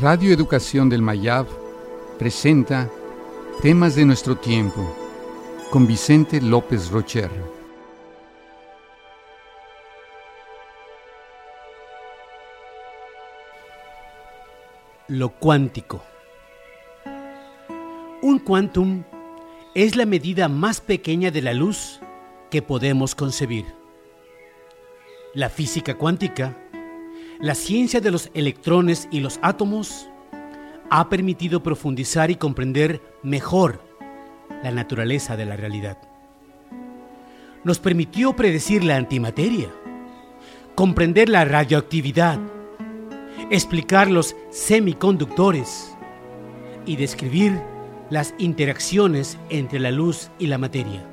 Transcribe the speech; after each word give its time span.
Radio 0.00 0.32
Educación 0.32 0.88
del 0.88 1.02
Mayab 1.02 1.46
presenta 2.18 2.88
Temas 3.60 3.96
de 3.96 4.06
nuestro 4.06 4.34
tiempo 4.34 4.96
con 5.70 5.86
Vicente 5.86 6.40
López 6.40 6.90
Rocher. 6.90 7.30
Lo 15.08 15.28
cuántico. 15.28 16.02
Un 18.22 18.38
quantum 18.38 19.04
es 19.74 19.96
la 19.96 20.06
medida 20.06 20.48
más 20.48 20.80
pequeña 20.80 21.30
de 21.30 21.42
la 21.42 21.52
luz 21.52 22.00
que 22.50 22.62
podemos 22.62 23.14
concebir. 23.14 23.66
La 25.34 25.50
física 25.50 25.98
cuántica, 25.98 26.56
la 27.40 27.54
ciencia 27.54 28.00
de 28.00 28.10
los 28.10 28.30
electrones 28.34 29.08
y 29.10 29.20
los 29.20 29.38
átomos, 29.42 30.08
ha 30.90 31.08
permitido 31.08 31.62
profundizar 31.62 32.30
y 32.30 32.36
comprender 32.36 33.00
mejor 33.22 33.82
la 34.62 34.70
naturaleza 34.70 35.36
de 35.36 35.46
la 35.46 35.56
realidad. 35.56 35.96
Nos 37.64 37.78
permitió 37.78 38.34
predecir 38.36 38.84
la 38.84 38.96
antimateria, 38.96 39.68
comprender 40.74 41.28
la 41.28 41.44
radioactividad, 41.44 42.38
explicar 43.50 44.10
los 44.10 44.36
semiconductores 44.50 45.96
y 46.84 46.96
describir 46.96 47.58
las 48.10 48.34
interacciones 48.38 49.38
entre 49.48 49.78
la 49.78 49.92
luz 49.92 50.30
y 50.38 50.46
la 50.46 50.58
materia. 50.58 51.06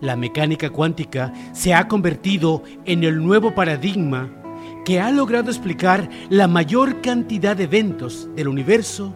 La 0.00 0.16
mecánica 0.16 0.70
cuántica 0.70 1.32
se 1.52 1.74
ha 1.74 1.88
convertido 1.88 2.62
en 2.86 3.04
el 3.04 3.22
nuevo 3.22 3.54
paradigma 3.54 4.41
que 4.84 5.00
ha 5.00 5.10
logrado 5.10 5.50
explicar 5.50 6.08
la 6.28 6.48
mayor 6.48 7.00
cantidad 7.00 7.56
de 7.56 7.64
eventos 7.64 8.28
del 8.34 8.48
universo 8.48 9.14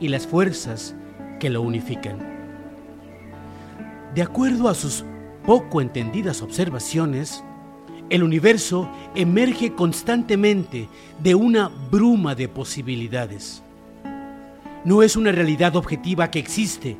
y 0.00 0.08
las 0.08 0.26
fuerzas 0.26 0.94
que 1.40 1.50
lo 1.50 1.62
unifican. 1.62 2.18
De 4.14 4.22
acuerdo 4.22 4.68
a 4.68 4.74
sus 4.74 5.04
poco 5.46 5.80
entendidas 5.80 6.42
observaciones, 6.42 7.42
el 8.10 8.22
universo 8.22 8.90
emerge 9.14 9.74
constantemente 9.74 10.88
de 11.22 11.34
una 11.34 11.70
bruma 11.90 12.34
de 12.34 12.48
posibilidades. 12.48 13.62
No 14.84 15.02
es 15.02 15.16
una 15.16 15.32
realidad 15.32 15.76
objetiva 15.76 16.30
que 16.30 16.38
existe, 16.38 16.98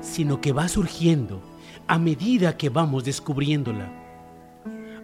sino 0.00 0.40
que 0.40 0.52
va 0.52 0.68
surgiendo 0.68 1.42
a 1.88 1.98
medida 1.98 2.56
que 2.56 2.68
vamos 2.68 3.04
descubriéndola. 3.04 4.01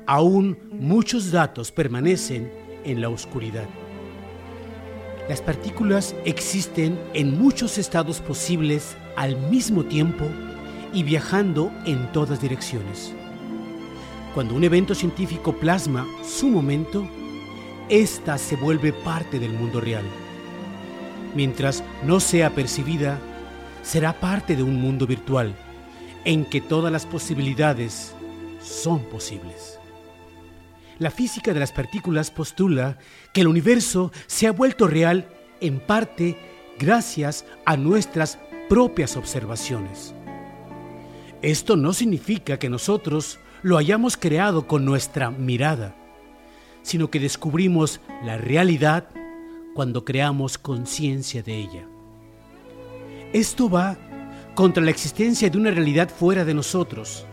Aún 0.08 0.56
muchos 0.70 1.30
datos 1.30 1.70
permanecen 1.70 2.50
en 2.82 3.02
la 3.02 3.10
oscuridad. 3.10 3.68
Las 5.28 5.42
partículas 5.42 6.16
existen 6.24 6.98
en 7.12 7.38
muchos 7.38 7.76
estados 7.76 8.20
posibles 8.20 8.96
al 9.16 9.36
mismo 9.50 9.84
tiempo 9.84 10.24
y 10.94 11.02
viajando 11.02 11.70
en 11.84 12.10
todas 12.10 12.40
direcciones. 12.40 13.12
Cuando 14.32 14.54
un 14.54 14.64
evento 14.64 14.94
científico 14.94 15.52
plasma 15.52 16.06
su 16.24 16.48
momento, 16.48 17.06
ésta 17.90 18.38
se 18.38 18.56
vuelve 18.56 18.94
parte 18.94 19.38
del 19.38 19.52
mundo 19.52 19.78
real. 19.78 20.06
Mientras 21.34 21.84
no 22.02 22.18
sea 22.18 22.54
percibida, 22.54 23.18
será 23.82 24.18
parte 24.18 24.56
de 24.56 24.62
un 24.62 24.80
mundo 24.80 25.06
virtual 25.06 25.54
en 26.24 26.46
que 26.46 26.62
todas 26.62 26.90
las 26.90 27.04
posibilidades 27.04 28.14
son 28.62 29.00
posibles. 29.00 29.78
La 30.98 31.10
física 31.12 31.54
de 31.54 31.60
las 31.60 31.70
partículas 31.70 32.30
postula 32.30 32.98
que 33.32 33.42
el 33.42 33.48
universo 33.48 34.10
se 34.27 34.48
ha 34.48 34.52
vuelto 34.52 34.88
real 34.88 35.28
en 35.60 35.78
parte 35.78 36.36
gracias 36.78 37.44
a 37.64 37.77
nuestras 37.77 38.38
propias 38.69 39.16
observaciones. 39.16 40.12
Esto 41.41 41.76
no 41.76 41.92
significa 41.92 42.59
que 42.59 42.69
nosotros 42.69 43.38
lo 43.62 43.76
hayamos 43.76 44.16
creado 44.16 44.66
con 44.66 44.84
nuestra 44.84 45.31
mirada, 45.31 45.94
sino 46.82 47.10
que 47.10 47.20
descubrimos 47.20 48.00
la 48.25 48.36
realidad 48.36 49.09
cuando 49.75 50.04
creamos 50.04 50.59
conciencia 50.59 51.44
de 51.44 51.59
ella. 51.59 51.86
Esto 53.32 53.70
va 53.70 53.97
contra 54.56 54.82
la 54.82 54.91
existencia 54.91 55.48
de 55.48 55.59
una 55.59 55.70
realidad 55.70 56.09
fuera 56.09 56.44
de 56.44 56.54
nosotros. 56.54 57.25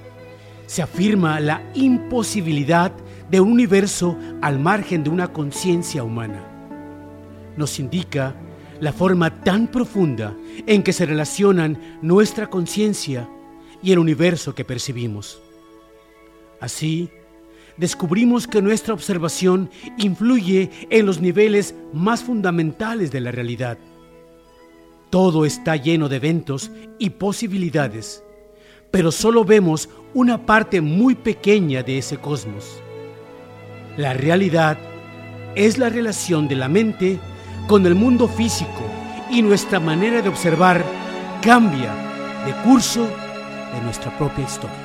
Se 0.68 0.84
afirma 0.84 1.40
la 1.40 1.64
imposibilidad 1.74 2.92
de 3.30 3.40
un 3.40 3.52
universo 3.52 4.18
al 4.42 4.60
margen 4.60 5.04
de 5.04 5.10
una 5.10 5.32
conciencia 5.34 6.04
humana. 6.04 6.44
Nos 7.58 7.80
indica 7.80 8.36
la 8.80 8.92
forma 8.92 9.42
tan 9.42 9.68
profunda 9.68 10.36
en 10.68 10.84
que 10.84 10.94
se 10.94 11.06
relacionan 11.06 12.00
nuestra 12.02 12.50
conciencia 12.50 13.30
y 13.82 13.92
el 13.92 14.00
universo 14.00 14.54
que 14.54 14.66
percibimos. 14.66 15.42
Así, 16.60 17.10
descubrimos 17.78 18.48
que 18.48 18.62
nuestra 18.62 18.94
observación 18.94 19.70
influye 19.98 20.70
en 20.90 21.06
los 21.06 21.22
niveles 21.22 21.76
más 21.94 22.24
fundamentales 22.24 23.12
de 23.12 23.22
la 23.22 23.32
realidad. 23.32 23.78
Todo 25.10 25.46
está 25.46 25.76
lleno 25.76 26.10
de 26.10 26.18
eventos 26.18 26.72
y 27.00 27.12
posibilidades, 27.12 28.24
pero 28.92 29.12
solo 29.12 29.46
vemos 29.46 29.90
una 30.14 30.46
parte 30.46 30.82
muy 30.82 31.16
pequeña 31.16 31.84
de 31.84 31.98
ese 31.98 32.18
cosmos. 32.18 32.82
La 33.98 34.14
realidad 34.14 34.78
es 35.56 35.78
la 35.78 35.90
relación 35.90 36.48
de 36.50 36.56
la 36.56 36.68
mente 36.68 37.18
con 37.68 37.86
el 37.86 37.96
mundo 37.96 38.28
físico 38.28 38.84
y 39.32 39.42
nuestra 39.42 39.80
manera 39.80 40.22
de 40.22 40.30
observar 40.30 40.84
cambia 41.42 41.94
de 42.46 42.52
curso 42.64 43.08
de 43.74 43.82
nuestra 43.84 44.16
propia 44.18 44.44
historia. 44.44 44.85